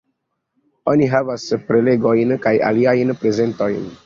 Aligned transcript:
Oni 0.93 1.09
havas 1.11 1.45
prelegojn 1.69 2.35
kaj 2.47 2.55
aliajn 2.71 3.15
prezentojn. 3.23 3.87